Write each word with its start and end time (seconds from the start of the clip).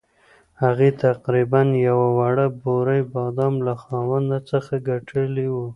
هغې 0.63 0.89
تقریباً 1.05 1.61
یوه 1.87 2.07
وړه 2.17 2.47
بورۍ 2.61 3.01
بادام 3.13 3.53
له 3.67 3.73
خاوند 3.83 4.29
څخه 4.49 4.73
ګټلي 4.89 5.47
وو. 5.55 5.65